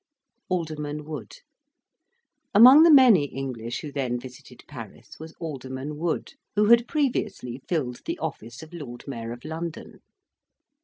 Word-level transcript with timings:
ALDERMAN 0.49 1.03
WOOD 1.05 1.31
Among 2.55 2.81
the 2.81 2.89
many 2.91 3.25
English 3.25 3.81
who 3.81 3.91
then 3.91 4.19
visited 4.19 4.63
Paris 4.67 5.19
was 5.19 5.35
Alderman 5.39 5.97
Wood, 5.99 6.33
who 6.55 6.65
had 6.69 6.87
previously 6.87 7.61
filled 7.69 8.03
the 8.05 8.17
office 8.17 8.63
of 8.63 8.73
Lord 8.73 9.03
Mayor 9.07 9.31
of 9.31 9.45
London. 9.45 9.99